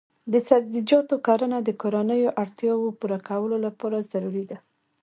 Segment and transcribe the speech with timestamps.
[0.31, 4.57] د سبزیجاتو کرنه د کورنیو اړتیاوو پوره کولو لپاره ضروري ده.